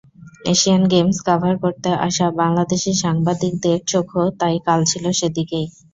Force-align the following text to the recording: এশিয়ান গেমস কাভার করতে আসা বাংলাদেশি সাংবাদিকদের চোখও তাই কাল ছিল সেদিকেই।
এশিয়ান 0.45 0.83
গেমস 0.91 1.17
কাভার 1.27 1.55
করতে 1.63 1.89
আসা 2.07 2.27
বাংলাদেশি 2.39 2.91
সাংবাদিকদের 3.03 3.77
চোখও 3.91 4.25
তাই 4.39 4.55
কাল 4.67 4.79
ছিল 4.91 5.05
সেদিকেই। 5.19 5.67